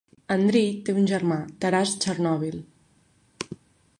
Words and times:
Andriy 0.35 0.71
té 0.87 0.95
un 1.01 1.05
germà, 1.11 1.37
Taras 1.65 1.93
Chornovil. 2.05 2.59